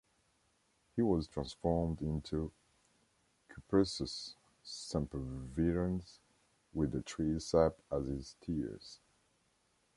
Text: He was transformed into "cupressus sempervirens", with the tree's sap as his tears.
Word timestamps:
He 0.95 1.03
was 1.03 1.27
transformed 1.27 2.01
into 2.01 2.51
"cupressus 3.51 4.33
sempervirens", 4.65 6.17
with 6.73 6.91
the 6.93 7.03
tree's 7.03 7.45
sap 7.45 7.75
as 7.91 8.07
his 8.07 8.35
tears. 8.41 8.99